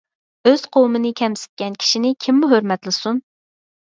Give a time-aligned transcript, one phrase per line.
[0.51, 3.21] ئۆز قوۋمىنى كەمسىتكەن كىشىنى كىممۇ ھۆرمەتلىسۇن؟!